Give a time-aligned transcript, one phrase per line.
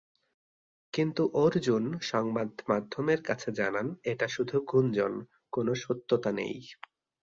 [0.93, 5.13] কিন্তু অর্জুন সংবাদ মাধ্যমের কাছে জানান এটা শুধু গুঞ্জন,
[5.53, 6.57] কোন সত্যতা নেই।